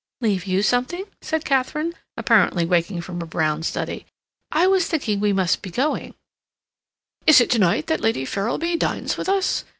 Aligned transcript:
"Leave 0.19 0.47
you 0.47 0.63
something?" 0.63 1.03
said 1.21 1.45
Katharine, 1.45 1.93
apparently 2.17 2.65
waking 2.65 3.01
from 3.01 3.21
a 3.21 3.25
brown 3.27 3.61
study. 3.61 4.07
"I 4.51 4.65
was 4.65 4.87
thinking 4.87 5.19
we 5.19 5.31
must 5.31 5.61
be 5.61 5.69
going—" 5.69 6.15
"Is 7.27 7.39
it 7.39 7.51
to 7.51 7.59
night 7.59 7.85
that 7.85 8.01
Lady 8.01 8.25
Ferrilby 8.25 8.79
dines 8.79 9.15
with 9.15 9.29
us? 9.29 9.63